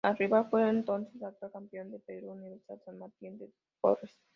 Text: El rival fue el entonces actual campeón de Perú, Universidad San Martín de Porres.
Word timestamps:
El 0.03 0.17
rival 0.17 0.47
fue 0.49 0.63
el 0.67 0.77
entonces 0.77 1.21
actual 1.21 1.51
campeón 1.51 1.91
de 1.91 1.99
Perú, 1.99 2.31
Universidad 2.31 2.81
San 2.85 2.97
Martín 2.97 3.37
de 3.37 3.51
Porres. 3.79 4.19